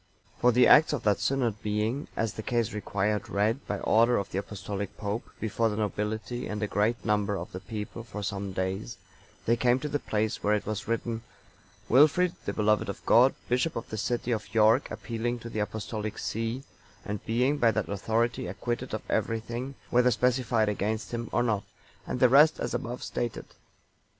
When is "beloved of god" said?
12.53-13.35